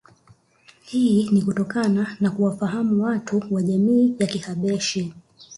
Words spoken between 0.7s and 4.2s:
Hii ni kutokana na kuwafahamu watu wa jamii